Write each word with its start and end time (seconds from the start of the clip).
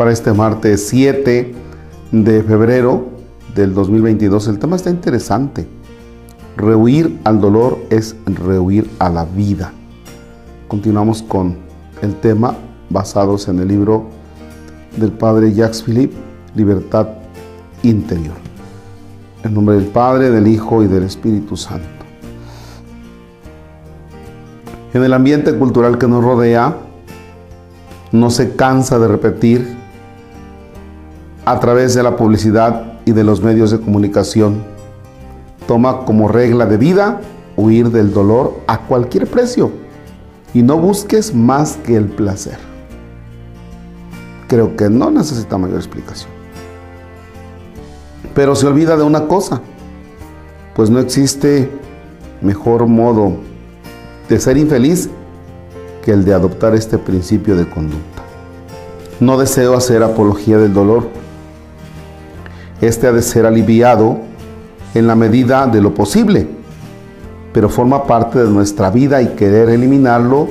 para 0.00 0.12
este 0.12 0.32
martes 0.32 0.88
7 0.88 1.52
de 2.10 2.42
febrero 2.42 3.08
del 3.54 3.74
2022. 3.74 4.48
El 4.48 4.58
tema 4.58 4.76
está 4.76 4.88
interesante. 4.88 5.68
Rehuir 6.56 7.20
al 7.22 7.38
dolor 7.38 7.78
es 7.90 8.16
rehuir 8.24 8.88
a 8.98 9.10
la 9.10 9.26
vida. 9.26 9.74
Continuamos 10.68 11.20
con 11.20 11.58
el 12.00 12.14
tema 12.14 12.54
basados 12.88 13.46
en 13.48 13.58
el 13.58 13.68
libro 13.68 14.06
del 14.96 15.12
padre 15.12 15.52
Jacques 15.52 15.82
Philippe, 15.82 16.16
Libertad 16.54 17.06
Interior. 17.82 18.36
En 19.42 19.52
nombre 19.52 19.74
del 19.74 19.88
Padre, 19.88 20.30
del 20.30 20.48
Hijo 20.48 20.82
y 20.82 20.86
del 20.86 21.02
Espíritu 21.02 21.58
Santo. 21.58 22.06
En 24.94 25.04
el 25.04 25.12
ambiente 25.12 25.54
cultural 25.56 25.98
que 25.98 26.08
nos 26.08 26.24
rodea, 26.24 26.74
no 28.12 28.30
se 28.30 28.56
cansa 28.56 28.98
de 28.98 29.06
repetir 29.06 29.79
a 31.50 31.58
través 31.58 31.94
de 31.94 32.04
la 32.04 32.16
publicidad 32.16 33.00
y 33.04 33.10
de 33.10 33.24
los 33.24 33.42
medios 33.42 33.72
de 33.72 33.80
comunicación. 33.80 34.62
Toma 35.66 36.04
como 36.04 36.28
regla 36.28 36.64
de 36.64 36.76
vida 36.76 37.20
huir 37.56 37.90
del 37.90 38.12
dolor 38.12 38.60
a 38.68 38.78
cualquier 38.82 39.26
precio 39.26 39.72
y 40.54 40.62
no 40.62 40.76
busques 40.76 41.34
más 41.34 41.76
que 41.84 41.96
el 41.96 42.04
placer. 42.04 42.56
Creo 44.46 44.76
que 44.76 44.88
no 44.88 45.10
necesita 45.10 45.58
mayor 45.58 45.78
explicación. 45.78 46.30
Pero 48.32 48.54
se 48.54 48.68
olvida 48.68 48.96
de 48.96 49.02
una 49.02 49.26
cosa, 49.26 49.60
pues 50.76 50.88
no 50.88 51.00
existe 51.00 51.68
mejor 52.42 52.86
modo 52.86 53.32
de 54.28 54.38
ser 54.38 54.56
infeliz 54.56 55.10
que 56.04 56.12
el 56.12 56.24
de 56.24 56.32
adoptar 56.32 56.76
este 56.76 56.96
principio 56.96 57.56
de 57.56 57.68
conducta. 57.68 58.22
No 59.18 59.36
deseo 59.36 59.74
hacer 59.74 60.04
apología 60.04 60.56
del 60.56 60.72
dolor. 60.72 61.18
Este 62.80 63.06
ha 63.06 63.12
de 63.12 63.22
ser 63.22 63.44
aliviado 63.44 64.18
en 64.94 65.06
la 65.06 65.14
medida 65.14 65.66
de 65.66 65.80
lo 65.80 65.94
posible, 65.94 66.48
pero 67.52 67.68
forma 67.68 68.04
parte 68.06 68.38
de 68.38 68.50
nuestra 68.50 68.90
vida 68.90 69.20
y 69.20 69.28
querer 69.28 69.68
eliminarlo 69.68 70.48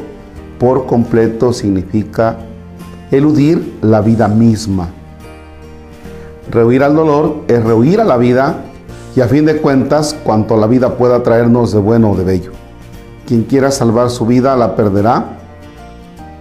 por 0.60 0.86
completo 0.86 1.54
significa 1.54 2.38
eludir 3.12 3.78
la 3.82 4.02
vida 4.02 4.28
misma. 4.28 4.90
Rehuir 6.52 6.84
al 6.84 6.96
dolor 6.96 7.44
es 7.48 7.64
rehuir 7.64 8.02
a 8.02 8.04
la 8.04 8.18
vida 8.18 8.58
y 9.16 9.22
a 9.22 9.28
fin 9.28 9.46
de 9.46 9.58
cuentas 9.58 10.16
cuanto 10.24 10.58
la 10.58 10.68
vida 10.68 10.98
pueda 10.98 11.24
traernos 11.24 11.72
de 11.72 11.80
bueno 11.80 12.12
o 12.12 12.16
de 12.16 12.24
bello. 12.24 12.52
Quien 13.26 13.44
quiera 13.44 13.72
salvar 13.72 14.10
su 14.10 14.26
vida 14.26 14.56
la 14.56 14.76
perderá, 14.76 15.38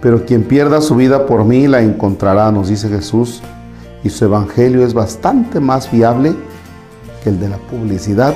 pero 0.01 0.25
quien 0.25 0.43
pierda 0.43 0.81
su 0.81 0.95
vida 0.95 1.25
por 1.25 1.45
mí 1.45 1.67
la 1.67 1.81
encontrará, 1.81 2.51
nos 2.51 2.69
dice 2.69 2.89
Jesús, 2.89 3.41
y 4.03 4.09
su 4.09 4.25
evangelio 4.25 4.85
es 4.85 4.93
bastante 4.93 5.59
más 5.59 5.91
viable 5.91 6.35
que 7.23 7.29
el 7.29 7.39
de 7.39 7.49
la 7.49 7.57
publicidad. 7.57 8.33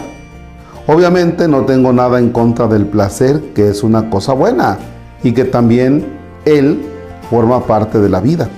Obviamente 0.87 1.47
no 1.47 1.65
tengo 1.65 1.93
nada 1.93 2.19
en 2.19 2.31
contra 2.31 2.67
del 2.67 2.85
placer, 2.85 3.53
que 3.53 3.69
es 3.69 3.83
una 3.83 4.09
cosa 4.09 4.33
buena 4.33 4.77
y 5.23 5.31
que 5.31 5.45
también 5.45 6.05
él 6.45 6.81
forma 7.29 7.65
parte 7.65 7.99
de 7.99 8.09
la 8.09 8.19
vida. 8.19 8.49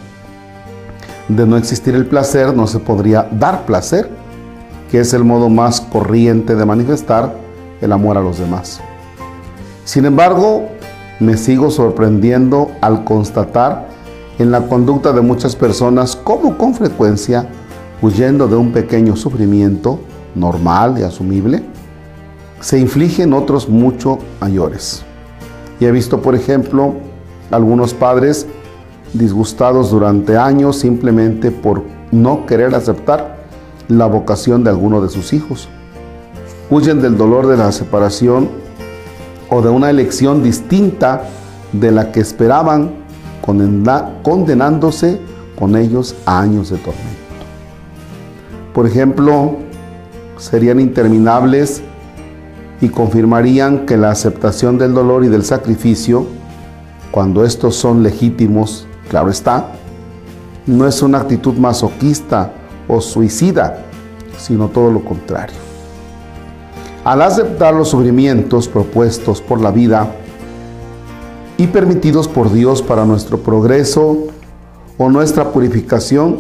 De 1.28 1.46
no 1.46 1.58
existir 1.58 1.96
el 1.96 2.08
placer 2.08 2.56
no 2.56 2.68
se 2.68 2.80
podría 2.80 3.28
dar 3.32 3.66
placer, 3.66 4.10
que 4.92 5.00
es 5.00 5.14
el 5.14 5.24
modo 5.24 5.50
más 5.50 5.82
corriente 5.82 6.56
de 6.56 6.66
manifestar 6.66 7.36
el 7.82 7.92
amor 7.92 8.18
a 8.18 8.22
los 8.22 8.40
demás. 8.40 8.80
Sin 9.84 10.06
embargo, 10.06 10.68
me 11.20 11.38
sigo 11.38 11.70
sorprendiendo 11.70 12.72
al 12.82 13.04
constatar 13.04 13.88
en 14.40 14.52
la 14.52 14.68
conducta 14.68 15.14
de 15.14 15.22
muchas 15.22 15.56
personas 15.56 16.16
cómo 16.16 16.58
con 16.58 16.74
frecuencia, 16.74 17.48
huyendo 18.02 18.48
de 18.48 18.56
un 18.56 18.72
pequeño 18.72 19.16
sufrimiento 19.16 20.00
normal 20.36 20.98
y 21.00 21.04
asumible, 21.04 21.64
se 22.60 22.80
infligen 22.80 23.34
otros 23.34 23.70
mucho 23.70 24.20
mayores. 24.42 25.04
Y 25.80 25.86
he 25.86 25.92
visto, 25.92 26.22
por 26.22 26.36
ejemplo, 26.36 26.96
algunos 27.52 27.94
padres 27.94 28.48
disgustados 29.14 29.92
durante 29.92 30.38
años 30.38 30.78
simplemente 30.78 31.52
por 31.52 31.84
no 32.12 32.46
querer 32.46 32.74
aceptar 32.76 33.46
la 33.88 34.06
vocación 34.08 34.64
de 34.64 34.72
alguno 34.72 35.02
de 35.02 35.10
sus 35.10 35.34
hijos. 35.34 35.70
Huyen 36.70 37.02
del 37.02 37.18
dolor 37.18 37.48
de 37.48 37.58
la 37.58 37.72
separación 37.72 38.50
o 39.50 39.62
de 39.62 39.70
una 39.70 39.90
elección 39.90 40.44
distinta 40.44 41.24
de 41.72 41.92
la 41.92 42.12
que 42.12 42.20
esperaban, 42.20 43.05
condenándose 43.46 45.20
con 45.58 45.76
ellos 45.76 46.16
a 46.26 46.42
años 46.42 46.70
de 46.70 46.78
tormento. 46.78 47.06
Por 48.74 48.88
ejemplo, 48.88 49.58
serían 50.38 50.80
interminables 50.80 51.82
y 52.82 52.90
confirmarían 52.90 53.86
que 53.86 53.98
la 53.98 54.12
aceptación 54.12 54.78
del 54.78 54.94
dolor 54.94 55.24
y 55.24 55.30
del 55.30 55.44
sacrificio, 55.44 56.26
cuando 57.12 57.46
estos 57.46 57.76
son 57.76 58.04
legítimos, 58.04 58.86
claro 59.10 59.30
está, 59.30 59.68
no 60.66 60.88
es 60.88 61.02
una 61.02 61.20
actitud 61.20 61.54
masoquista 61.54 62.52
o 62.88 63.00
suicida, 63.00 63.78
sino 64.38 64.68
todo 64.68 64.92
lo 64.92 65.06
contrario. 65.06 65.56
Al 67.06 67.22
aceptar 67.22 67.74
los 67.74 67.90
sufrimientos 67.90 68.68
propuestos 68.68 69.40
por 69.42 69.62
la 69.62 69.72
vida 69.72 70.10
y 71.58 71.68
permitidos 71.68 72.28
por 72.28 72.52
Dios 72.52 72.82
para 72.82 73.06
nuestro 73.06 73.40
progreso 73.40 74.18
o 74.98 75.10
nuestra 75.10 75.52
purificación, 75.52 76.40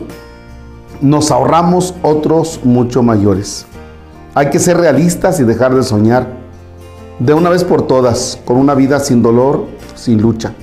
nos 1.02 1.32
ahorramos 1.32 1.94
otros 2.02 2.60
mucho 2.64 3.04
mayores. 3.04 3.66
Hay 4.34 4.50
que 4.50 4.60
ser 4.60 4.78
realistas 4.78 5.40
y 5.40 5.44
dejar 5.44 5.74
de 5.76 5.84
soñar 5.84 6.28
de 7.20 7.34
una 7.34 7.50
vez 7.50 7.64
por 7.64 7.88
todas 7.88 8.40
con 8.46 8.58
una 8.58 8.76
vida 8.76 9.00
sin 9.00 9.22
dolor, 9.22 9.66
sin 9.96 10.22
lucha. 10.22 10.54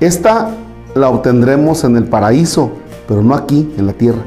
Esta 0.00 0.50
la 0.94 1.08
obtendremos 1.08 1.84
en 1.84 1.96
el 1.96 2.04
paraíso, 2.04 2.70
pero 3.06 3.22
no 3.22 3.34
aquí, 3.34 3.72
en 3.78 3.86
la 3.86 3.92
tierra. 3.92 4.22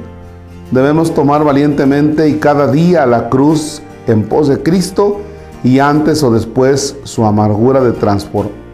Debemos 0.72 1.14
tomar 1.14 1.44
valientemente 1.44 2.30
y 2.30 2.36
cada 2.36 2.72
día 2.72 3.06
la 3.06 3.30
cruz 3.30 3.82
en 4.08 4.24
pos 4.24 4.48
de 4.48 4.64
Cristo 4.64 5.20
y 5.64 5.80
antes 5.80 6.24
o 6.24 6.32
después 6.32 6.96
su 7.04 7.26
amargura 7.26 7.82
de 7.82 7.92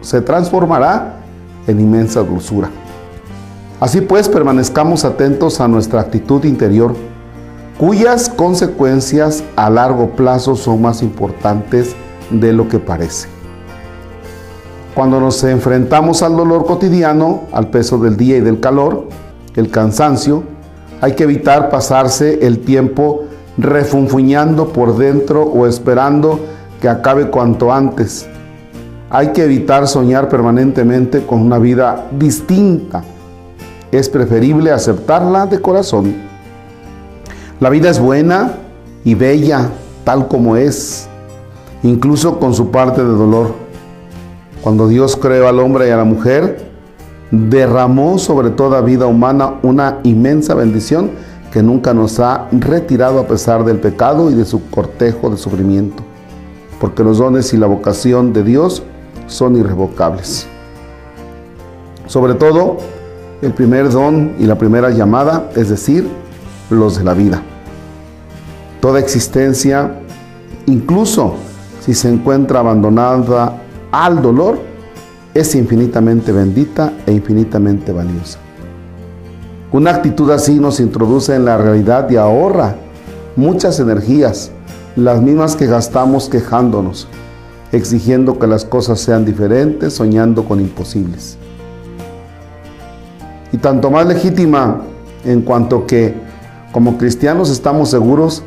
se 0.08 0.22
transformará 0.22 1.16
en 1.66 1.80
inmensa 1.80 2.22
dulzura. 2.22 2.70
Así 3.78 4.00
pues, 4.00 4.26
permanezcamos 4.26 5.04
atentos 5.04 5.60
a 5.60 5.68
nuestra 5.68 6.00
actitud 6.00 6.44
interior, 6.44 6.94
cuyas 7.76 8.30
consecuencias 8.30 9.44
a 9.54 9.68
largo 9.68 10.12
plazo 10.12 10.56
son 10.56 10.80
más 10.80 11.02
importantes 11.02 11.94
de 12.30 12.54
lo 12.54 12.68
que 12.68 12.78
parece. 12.78 13.28
Cuando 14.94 15.20
nos 15.20 15.44
enfrentamos 15.44 16.22
al 16.22 16.38
dolor 16.38 16.64
cotidiano, 16.64 17.42
al 17.52 17.68
peso 17.68 17.98
del 17.98 18.16
día 18.16 18.38
y 18.38 18.40
del 18.40 18.60
calor, 18.60 19.08
el 19.56 19.70
cansancio, 19.70 20.42
hay 21.02 21.12
que 21.12 21.24
evitar 21.24 21.68
pasarse 21.68 22.46
el 22.46 22.60
tiempo 22.60 23.24
refunfuñando 23.58 24.72
por 24.72 24.96
dentro 24.96 25.42
o 25.42 25.66
esperando 25.66 26.40
que 26.80 26.88
acabe 26.88 27.28
cuanto 27.28 27.70
antes. 27.70 28.26
Hay 29.10 29.28
que 29.28 29.44
evitar 29.44 29.88
soñar 29.88 30.28
permanentemente 30.28 31.24
con 31.24 31.40
una 31.40 31.58
vida 31.58 32.08
distinta. 32.12 33.02
Es 33.90 34.10
preferible 34.10 34.70
aceptarla 34.70 35.46
de 35.46 35.60
corazón. 35.62 36.14
La 37.58 37.70
vida 37.70 37.88
es 37.88 37.98
buena 37.98 38.52
y 39.04 39.14
bella 39.14 39.70
tal 40.04 40.28
como 40.28 40.56
es, 40.56 41.08
incluso 41.82 42.38
con 42.38 42.52
su 42.52 42.70
parte 42.70 43.02
de 43.02 43.08
dolor. 43.08 43.54
Cuando 44.60 44.88
Dios 44.88 45.16
creó 45.16 45.48
al 45.48 45.58
hombre 45.58 45.88
y 45.88 45.90
a 45.90 45.96
la 45.96 46.04
mujer, 46.04 46.68
derramó 47.30 48.18
sobre 48.18 48.50
toda 48.50 48.82
vida 48.82 49.06
humana 49.06 49.54
una 49.62 50.00
inmensa 50.02 50.54
bendición 50.54 51.12
que 51.50 51.62
nunca 51.62 51.94
nos 51.94 52.20
ha 52.20 52.46
retirado 52.52 53.20
a 53.20 53.26
pesar 53.26 53.64
del 53.64 53.78
pecado 53.78 54.30
y 54.30 54.34
de 54.34 54.44
su 54.44 54.68
cortejo 54.68 55.30
de 55.30 55.38
sufrimiento, 55.38 56.02
porque 56.78 57.02
los 57.02 57.18
dones 57.18 57.54
y 57.54 57.56
la 57.56 57.66
vocación 57.66 58.34
de 58.34 58.42
Dios 58.42 58.82
son 59.28 59.56
irrevocables. 59.56 60.48
Sobre 62.06 62.34
todo, 62.34 62.78
el 63.40 63.52
primer 63.52 63.90
don 63.90 64.34
y 64.38 64.46
la 64.46 64.58
primera 64.58 64.90
llamada, 64.90 65.50
es 65.54 65.68
decir, 65.68 66.08
los 66.70 66.98
de 66.98 67.04
la 67.04 67.14
vida. 67.14 67.42
Toda 68.80 68.98
existencia, 68.98 70.00
incluso 70.66 71.34
si 71.80 71.94
se 71.94 72.08
encuentra 72.08 72.60
abandonada 72.60 73.62
al 73.92 74.20
dolor, 74.20 74.58
es 75.34 75.54
infinitamente 75.54 76.32
bendita 76.32 76.92
e 77.06 77.12
infinitamente 77.12 77.92
valiosa. 77.92 78.38
Una 79.70 79.90
actitud 79.90 80.30
así 80.30 80.58
nos 80.58 80.80
introduce 80.80 81.34
en 81.34 81.44
la 81.44 81.58
realidad 81.58 82.08
y 82.10 82.16
ahorra 82.16 82.74
muchas 83.36 83.78
energías, 83.78 84.50
las 84.96 85.20
mismas 85.20 85.54
que 85.54 85.66
gastamos 85.66 86.28
quejándonos, 86.28 87.06
exigiendo 87.72 88.38
que 88.38 88.46
las 88.46 88.64
cosas 88.64 89.00
sean 89.00 89.24
diferentes, 89.24 89.94
soñando 89.94 90.44
con 90.44 90.60
imposibles. 90.60 91.38
y 93.50 93.56
tanto 93.56 93.90
más 93.90 94.06
legítima 94.06 94.82
en 95.24 95.40
cuanto 95.42 95.86
que 95.86 96.14
como 96.72 96.98
cristianos 96.98 97.50
estamos 97.50 97.88
seguros 97.88 98.42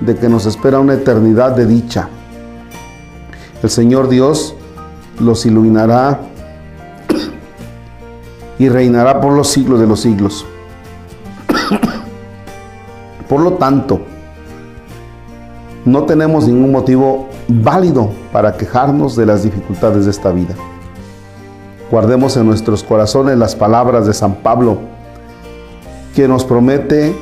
de 0.00 0.16
que 0.16 0.28
nos 0.28 0.46
espera 0.46 0.80
una 0.80 0.94
eternidad 0.94 1.52
de 1.52 1.66
dicha. 1.66 2.08
El 3.62 3.70
Señor 3.70 4.08
Dios 4.08 4.54
los 5.20 5.46
iluminará 5.46 6.20
y 8.58 8.68
reinará 8.68 9.20
por 9.20 9.34
los 9.34 9.48
siglos 9.48 9.80
de 9.80 9.86
los 9.86 10.00
siglos. 10.00 10.44
Por 13.28 13.40
lo 13.40 13.52
tanto, 13.52 14.00
no 15.84 16.02
tenemos 16.04 16.48
ningún 16.48 16.72
motivo 16.72 17.28
válido 17.50 18.10
para 18.32 18.56
quejarnos 18.56 19.16
de 19.16 19.26
las 19.26 19.42
dificultades 19.42 20.04
de 20.04 20.10
esta 20.10 20.30
vida. 20.32 20.54
Guardemos 21.90 22.36
en 22.36 22.46
nuestros 22.46 22.84
corazones 22.84 23.36
las 23.36 23.56
palabras 23.56 24.06
de 24.06 24.14
San 24.14 24.36
Pablo, 24.36 24.78
que 26.14 26.28
nos 26.28 26.44
promete 26.44 27.14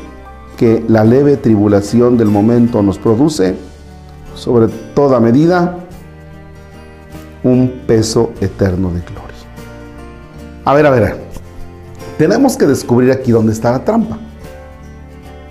que 0.57 0.85
la 0.89 1.05
leve 1.05 1.37
tribulación 1.37 2.17
del 2.19 2.29
momento 2.29 2.83
nos 2.83 2.99
produce, 2.99 3.57
sobre 4.35 4.69
toda 4.95 5.21
medida, 5.21 5.77
un 7.43 7.83
peso 7.87 8.33
eterno 8.41 8.91
de 8.91 9.01
gloria. 9.01 9.25
A 10.65 10.75
ver, 10.75 10.87
a 10.87 10.91
ver, 10.91 11.17
tenemos 12.19 12.57
que 12.57 12.67
descubrir 12.67 13.11
aquí 13.13 13.31
dónde 13.31 13.53
está 13.53 13.71
la 13.73 13.85
trampa. 13.85 14.19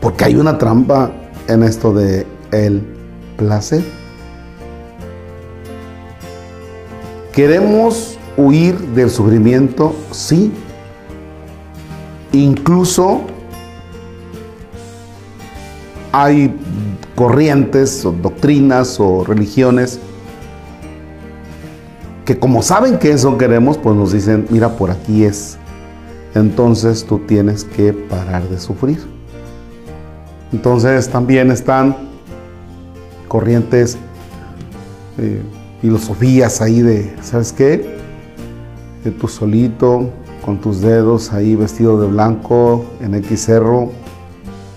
Porque 0.01 0.25
hay 0.25 0.35
una 0.35 0.57
trampa 0.57 1.12
en 1.47 1.63
esto 1.63 1.94
de 1.94 2.27
el 2.51 2.85
placer. 3.38 3.83
Queremos 7.38 8.18
huir 8.36 8.75
del 8.95 9.12
sufrimiento, 9.12 9.94
sí. 10.10 10.51
Incluso 12.31 13.22
hay 16.12 16.51
corrientes 17.13 18.04
o 18.06 18.12
doctrinas 18.12 19.00
o 19.00 19.24
religiones 19.24 20.00
que 22.25 22.39
como 22.39 22.63
saben 22.63 22.98
que 22.98 23.12
eso 23.12 23.38
queremos, 23.38 23.78
pues 23.78 23.95
nos 23.95 24.13
dicen, 24.13 24.48
mira, 24.50 24.75
por 24.75 24.89
aquí 24.89 25.24
es. 25.24 25.60
Entonces 26.34 27.06
tú 27.06 27.19
tienes 27.19 27.63
que 27.63 27.94
parar 27.94 28.50
de 28.50 28.60
sufrir. 28.60 28.98
Entonces 30.51 31.07
también 31.07 31.51
están 31.51 31.95
corrientes, 33.28 33.95
eh, 35.19 35.39
filosofías 35.81 36.62
ahí 36.62 36.81
de, 36.81 37.15
¿sabes 37.21 37.53
qué? 37.53 37.97
Tú 39.19 39.27
solito, 39.27 40.09
con 40.44 40.59
tus 40.59 40.81
dedos 40.81 41.31
ahí 41.31 41.56
vestido 41.56 42.00
de 42.01 42.07
blanco 42.07 42.85
en 43.01 43.15
X 43.15 43.45
cerro, 43.45 43.91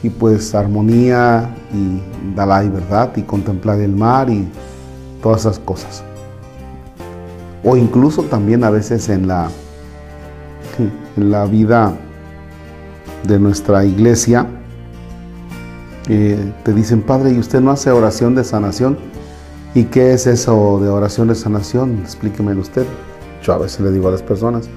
y 0.02 0.10
pues 0.10 0.54
armonía 0.54 1.54
y 1.72 2.34
Dalai, 2.34 2.68
¿verdad? 2.68 3.12
Y 3.16 3.22
contemplar 3.22 3.80
el 3.80 3.94
mar 3.94 4.30
y 4.30 4.48
todas 5.22 5.40
esas 5.42 5.58
cosas. 5.58 6.02
O 7.62 7.76
incluso 7.76 8.22
también 8.22 8.64
a 8.64 8.70
veces 8.70 9.08
en 9.08 9.28
la, 9.28 9.50
en 11.16 11.30
la 11.30 11.44
vida 11.44 11.92
de 13.26 13.38
nuestra 13.38 13.84
iglesia, 13.84 14.46
eh, 16.08 16.52
te 16.64 16.72
dicen, 16.72 17.02
Padre, 17.02 17.32
¿y 17.32 17.38
usted 17.38 17.60
no 17.60 17.70
hace 17.70 17.90
oración 17.90 18.34
de 18.34 18.44
sanación? 18.44 18.98
¿Y 19.72 19.84
qué 19.84 20.14
es 20.14 20.26
eso 20.26 20.80
de 20.80 20.88
oración 20.88 21.28
de 21.28 21.36
sanación? 21.36 22.00
Explíquemelo 22.00 22.60
usted. 22.60 22.84
Yo 23.42 23.52
a 23.52 23.58
veces 23.58 23.80
le 23.80 23.92
digo 23.92 24.08
a 24.08 24.10
las 24.10 24.22
personas, 24.22 24.68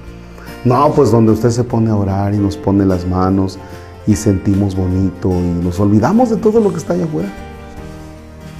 no, 0.64 0.92
pues 0.92 1.10
donde 1.10 1.32
usted 1.32 1.50
se 1.50 1.64
pone 1.64 1.90
a 1.90 1.96
orar 1.96 2.32
y 2.32 2.38
nos 2.38 2.56
pone 2.56 2.86
las 2.86 3.04
manos 3.04 3.58
y 4.06 4.14
sentimos 4.14 4.76
bonito 4.76 5.30
y 5.30 5.64
nos 5.64 5.80
olvidamos 5.80 6.30
de 6.30 6.36
todo 6.36 6.60
lo 6.60 6.70
que 6.70 6.76
está 6.76 6.92
allá 6.92 7.04
afuera. 7.04 7.28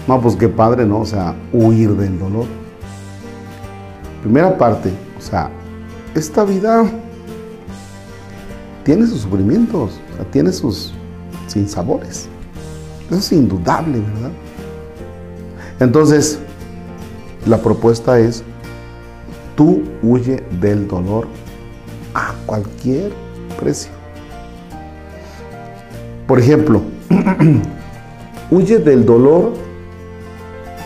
No, 0.09 0.21
pues 0.21 0.35
qué 0.35 0.49
padre, 0.49 0.85
¿no? 0.85 1.01
O 1.01 1.07
sea, 1.07 1.37
huir 1.53 1.95
del 1.97 2.19
dolor. 2.19 2.47
Primera 4.23 4.59
parte, 4.59 4.91
o 5.17 5.21
sea, 5.21 5.51
esta 6.17 6.45
vida 6.45 6.85
tiene 8.83 9.07
sus 9.07 9.21
sufrimientos, 9.21 10.01
tiene 10.33 10.53
sus 10.53 10.93
sinsabores. 11.47 12.29
Eso 13.09 13.19
es 13.19 13.33
indudable, 13.33 14.01
¿verdad? 14.01 14.31
Entonces, 15.81 16.39
la 17.47 17.59
propuesta 17.59 18.19
es, 18.19 18.43
tú 19.57 19.83
huye 20.03 20.43
del 20.61 20.89
dolor 20.89 21.27
a 22.15 22.35
cualquier 22.47 23.13
precio. 23.61 23.91
Por 26.27 26.39
ejemplo, 26.39 26.81
huye 28.51 28.79
del 28.79 29.05
dolor 29.05 29.53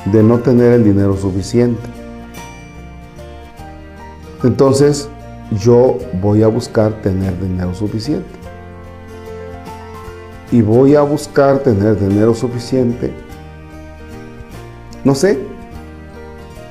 de 0.06 0.22
no 0.22 0.38
tener 0.38 0.72
el 0.72 0.84
dinero 0.84 1.16
suficiente. 1.16 1.82
Entonces, 4.42 5.08
yo 5.60 5.98
voy 6.20 6.42
a 6.42 6.48
buscar 6.48 6.92
tener 7.02 7.38
dinero 7.40 7.74
suficiente. 7.74 8.28
Y 10.50 10.62
voy 10.62 10.94
a 10.94 11.02
buscar 11.02 11.58
tener 11.58 11.98
dinero 11.98 12.34
suficiente, 12.34 13.12
no 15.04 15.14
sé, 15.14 15.38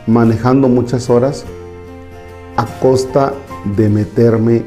manejando 0.06 0.68
muchas 0.68 1.10
horas 1.10 1.46
a 2.56 2.66
costa 2.80 3.34
de 3.76 3.90
meterme 3.90 4.64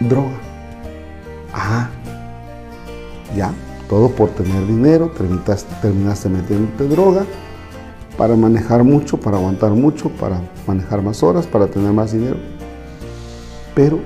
droga. 0.00 0.36
Ajá, 1.52 1.90
ya, 3.36 3.52
todo 3.88 4.10
por 4.10 4.30
tener 4.30 4.66
dinero, 4.66 5.10
terminaste, 5.16 5.74
terminaste 5.80 6.28
droga 6.88 7.24
para 8.16 8.34
manejar 8.34 8.82
mucho, 8.82 9.18
para 9.18 9.36
aguantar 9.36 9.70
mucho, 9.70 10.10
para 10.10 10.40
manejar 10.66 11.02
más 11.02 11.22
horas, 11.22 11.46
para 11.46 11.68
tener 11.68 11.92
más 11.92 12.12
dinero. 12.12 12.36
Pero 13.74 14.00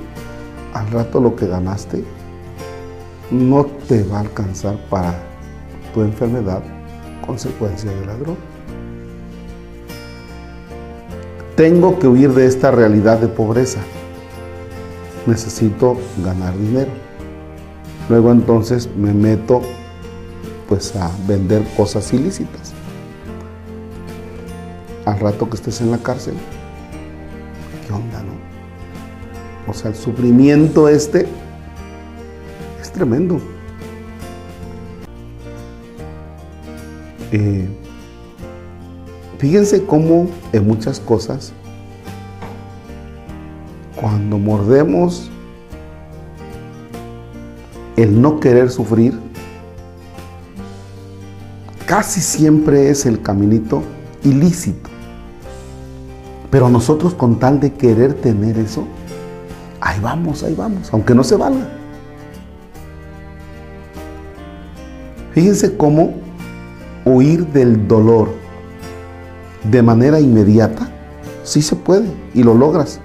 al 0.75 0.91
rato 0.91 1.21
lo 1.21 1.35
que 1.35 1.47
ganaste 1.47 2.05
no 3.31 3.65
te 3.89 4.05
va 4.05 4.19
a 4.19 4.21
alcanzar 4.21 4.77
para 4.91 5.15
tu 5.95 6.03
enfermedad 6.03 6.63
consecuencia 7.27 7.91
de 7.91 8.07
la 8.07 8.15
droga. 8.17 8.52
Tengo 11.63 11.97
que 12.01 12.09
huir 12.09 12.33
de 12.33 12.47
esta 12.47 12.73
realidad 12.73 13.21
de 13.21 13.29
pobreza. 13.29 13.79
Necesito 15.27 15.97
ganar 16.25 16.59
dinero. 16.59 16.91
Luego 18.09 18.33
entonces 18.33 18.91
me 18.97 19.15
meto 19.15 19.63
pues 20.69 20.97
a 20.97 21.09
vender 21.29 21.63
cosas 21.77 22.13
ilícitas. 22.13 22.73
Al 25.05 25.21
rato 25.21 25.49
que 25.49 25.55
estés 25.55 25.81
en 25.83 25.93
la 25.93 25.99
cárcel, 25.99 26.35
¿qué 27.87 27.93
onda, 27.93 28.25
no? 28.25 29.71
O 29.71 29.73
sea, 29.73 29.91
el 29.91 29.97
sufrimiento 29.97 30.89
este 30.89 31.29
es 32.81 32.91
tremendo. 32.91 33.41
Eh, 37.31 37.69
fíjense 39.43 39.85
cómo 39.85 40.29
en 40.53 40.69
muchas 40.69 41.01
cosas, 41.01 41.53
cuando 44.01 44.39
mordemos 44.39 45.33
el 47.97 48.23
no 48.23 48.39
querer 48.39 48.71
sufrir, 48.71 49.19
casi 51.87 52.21
siempre 52.21 52.89
es 52.89 53.05
el 53.05 53.21
caminito 53.21 53.83
ilícito. 54.23 54.89
Pero 56.49 56.69
nosotros 56.69 57.13
con 57.13 57.41
tal 57.41 57.59
de 57.59 57.73
querer 57.73 58.15
tener 58.15 58.57
eso, 58.59 58.87
ahí 59.81 59.99
vamos, 59.99 60.45
ahí 60.45 60.55
vamos, 60.55 60.89
aunque 60.93 61.17
no 61.17 61.25
se 61.25 61.35
valga. 61.35 61.69
Fíjense 65.33 65.77
cómo 65.77 66.15
huir 67.05 67.45
del 67.49 67.89
dolor 67.89 68.42
de 69.65 69.83
manera 69.83 70.21
inmediata, 70.21 70.89
sí 71.45 71.63
se 71.63 71.77
puede 71.77 72.09
y 72.35 72.43
lo 72.43 72.55
logras. 72.55 73.01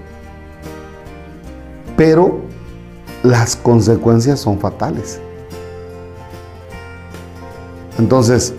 Pero 1.96 2.40
las 3.22 3.56
consecuencias 3.56 4.40
son 4.40 4.58
fatales. 4.58 5.20
Entonces, 7.98 8.54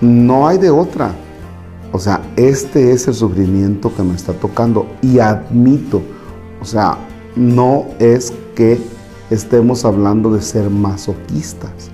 no 0.00 0.46
hay 0.46 0.58
de 0.58 0.70
otra. 0.70 1.12
O 1.92 1.98
sea, 1.98 2.20
este 2.36 2.92
es 2.92 3.08
el 3.08 3.14
sufrimiento 3.14 3.94
que 3.94 4.02
me 4.02 4.14
está 4.14 4.32
tocando 4.32 4.86
y 5.02 5.18
admito, 5.18 6.02
o 6.60 6.64
sea, 6.64 6.98
no 7.34 7.86
es 7.98 8.32
que 8.54 8.80
estemos 9.30 9.84
hablando 9.84 10.32
de 10.32 10.42
ser 10.42 10.70
masoquistas. 10.70 11.90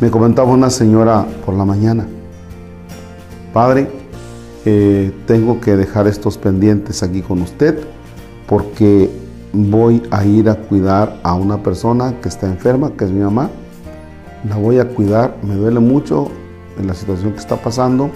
Me 0.00 0.12
comentaba 0.12 0.52
una 0.52 0.70
señora 0.70 1.26
por 1.44 1.56
la 1.56 1.64
mañana, 1.64 2.06
padre, 3.52 3.90
eh, 4.64 5.12
tengo 5.26 5.60
que 5.60 5.76
dejar 5.76 6.06
estos 6.06 6.38
pendientes 6.38 7.02
aquí 7.02 7.20
con 7.20 7.42
usted 7.42 7.80
porque 8.46 9.10
voy 9.52 10.00
a 10.12 10.24
ir 10.24 10.50
a 10.50 10.54
cuidar 10.54 11.18
a 11.24 11.34
una 11.34 11.64
persona 11.64 12.14
que 12.20 12.28
está 12.28 12.46
enferma, 12.46 12.92
que 12.92 13.06
es 13.06 13.10
mi 13.10 13.24
mamá. 13.24 13.50
La 14.48 14.56
voy 14.56 14.78
a 14.78 14.88
cuidar, 14.88 15.36
me 15.42 15.56
duele 15.56 15.80
mucho 15.80 16.28
en 16.78 16.86
la 16.86 16.94
situación 16.94 17.32
que 17.32 17.40
está 17.40 17.56
pasando, 17.56 18.08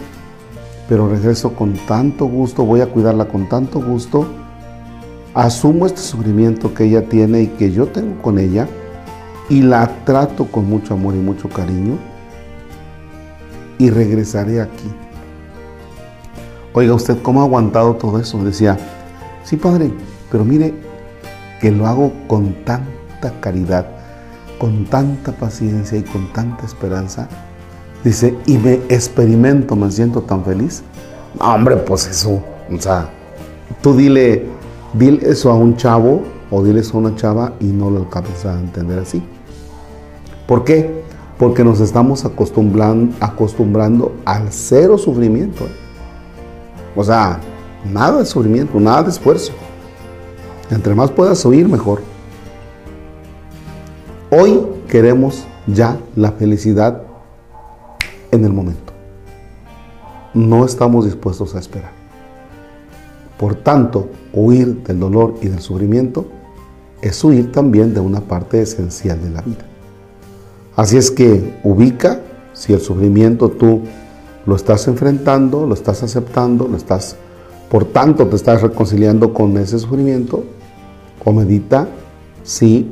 pero 0.88 1.08
regreso 1.08 1.52
con 1.54 1.72
tanto 1.88 2.26
gusto, 2.26 2.64
voy 2.64 2.80
a 2.80 2.86
cuidarla 2.86 3.24
con 3.24 3.48
tanto 3.48 3.82
gusto. 3.82 4.26
Asumo 5.34 5.86
este 5.86 6.00
sufrimiento 6.00 6.74
que 6.74 6.84
ella 6.84 7.08
tiene 7.08 7.42
y 7.42 7.46
que 7.48 7.72
yo 7.72 7.86
tengo 7.86 8.22
con 8.22 8.38
ella 8.38 8.68
y 9.48 9.62
la 9.62 10.04
trato 10.04 10.46
con 10.46 10.68
mucho 10.68 10.94
amor 10.94 11.14
y 11.14 11.18
mucho 11.18 11.48
cariño 11.48 11.98
y 13.78 13.90
regresaré 13.90 14.60
aquí. 14.60 14.90
Oiga, 16.72 16.94
¿usted 16.94 17.20
cómo 17.22 17.42
ha 17.42 17.44
aguantado 17.44 17.94
todo 17.96 18.18
eso? 18.18 18.42
Decía, 18.42 18.78
sí, 19.44 19.56
padre, 19.56 19.92
pero 20.30 20.44
mire 20.44 20.72
que 21.60 21.70
lo 21.70 21.86
hago 21.86 22.12
con 22.26 22.54
tanta 22.64 23.40
caridad, 23.40 23.86
con 24.58 24.86
tanta 24.86 25.32
paciencia 25.32 25.98
y 25.98 26.02
con 26.02 26.32
tanta 26.32 26.64
esperanza. 26.64 27.28
Dice, 28.04 28.36
y 28.46 28.56
me 28.58 28.74
experimento, 28.88 29.76
me 29.76 29.90
siento 29.90 30.22
tan 30.22 30.44
feliz. 30.44 30.82
hombre, 31.38 31.76
pues 31.76 32.06
eso, 32.06 32.42
o 32.70 32.80
sea, 32.80 33.08
tú 33.80 33.94
dile, 33.94 34.46
dile 34.94 35.28
eso 35.28 35.50
a 35.50 35.54
un 35.54 35.76
chavo 35.76 36.22
o 36.52 36.62
dile 36.62 36.80
eso 36.80 36.98
a 36.98 37.00
una 37.00 37.16
chava 37.16 37.54
y 37.60 37.64
no 37.64 37.90
lo 37.90 38.00
alcanzas 38.00 38.44
a 38.44 38.60
entender 38.60 38.98
así. 38.98 39.22
¿Por 40.46 40.64
qué? 40.64 41.02
Porque 41.38 41.64
nos 41.64 41.80
estamos 41.80 42.26
acostumbrando, 42.26 43.16
acostumbrando 43.20 44.12
al 44.26 44.52
cero 44.52 44.98
sufrimiento. 44.98 45.64
¿eh? 45.64 45.70
O 46.94 47.02
sea, 47.02 47.40
nada 47.90 48.18
de 48.18 48.26
sufrimiento, 48.26 48.78
nada 48.78 49.04
de 49.04 49.10
esfuerzo. 49.10 49.52
Entre 50.70 50.94
más 50.94 51.10
puedas 51.10 51.44
oír, 51.46 51.66
mejor. 51.66 52.02
Hoy 54.30 54.60
queremos 54.88 55.44
ya 55.66 55.96
la 56.16 56.32
felicidad 56.32 57.02
en 58.30 58.44
el 58.44 58.52
momento. 58.52 58.92
No 60.34 60.66
estamos 60.66 61.06
dispuestos 61.06 61.54
a 61.54 61.60
esperar. 61.60 61.92
Por 63.38 63.54
tanto, 63.54 64.10
huir 64.34 64.82
del 64.82 65.00
dolor 65.00 65.36
y 65.40 65.48
del 65.48 65.60
sufrimiento 65.60 66.26
es 67.02 67.22
huir 67.22 67.52
también 67.52 67.92
de 67.92 68.00
una 68.00 68.20
parte 68.20 68.62
esencial 68.62 69.20
de 69.20 69.30
la 69.30 69.42
vida. 69.42 69.66
Así 70.76 70.96
es 70.96 71.10
que 71.10 71.58
ubica 71.64 72.20
si 72.54 72.72
el 72.72 72.80
sufrimiento 72.80 73.50
tú 73.50 73.82
lo 74.46 74.56
estás 74.56 74.86
enfrentando, 74.88 75.66
lo 75.66 75.74
estás 75.74 76.02
aceptando, 76.02 76.66
lo 76.68 76.76
estás, 76.76 77.16
por 77.70 77.84
tanto 77.84 78.26
te 78.26 78.36
estás 78.36 78.62
reconciliando 78.62 79.34
con 79.34 79.56
ese 79.58 79.78
sufrimiento, 79.78 80.44
o 81.24 81.32
medita 81.32 81.88
si 82.42 82.88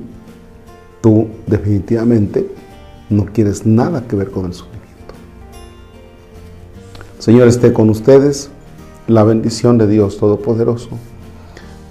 tú 1.00 1.28
definitivamente 1.46 2.48
no 3.08 3.26
quieres 3.26 3.66
nada 3.66 4.06
que 4.06 4.16
ver 4.16 4.30
con 4.30 4.46
el 4.46 4.52
sufrimiento. 4.54 4.80
Señor 7.18 7.48
esté 7.48 7.72
con 7.72 7.90
ustedes, 7.90 8.50
la 9.06 9.24
bendición 9.24 9.78
de 9.78 9.88
Dios 9.88 10.18
Todopoderoso, 10.18 10.90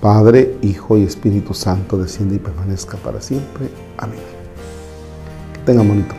Padre, 0.01 0.57
Hijo 0.61 0.97
y 0.97 1.03
Espíritu 1.03 1.53
Santo, 1.53 1.97
desciende 1.97 2.35
y 2.35 2.39
permanezca 2.39 2.97
para 2.97 3.19
siempre. 3.19 3.69
Amén. 3.97 4.19
Que 5.53 5.59
tengan 5.59 5.87
bonito 5.87 6.15